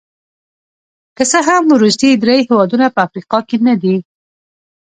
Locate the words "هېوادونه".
2.47-2.85